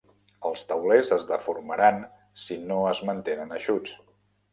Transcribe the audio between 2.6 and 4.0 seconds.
no es mantenen eixuts.